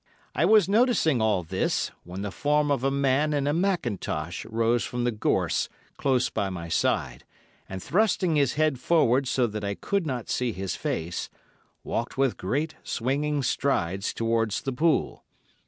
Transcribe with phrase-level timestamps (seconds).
[0.33, 4.83] I was noticing all this, when the form of a man in a mackintosh rose
[4.83, 7.23] from the gorze close by my side,
[7.69, 11.29] and, thrusting his head forward so that I could not see his face,
[11.83, 15.23] walked with great swinging strides towards the pool.